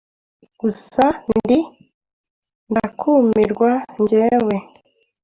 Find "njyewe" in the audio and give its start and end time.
3.99-4.55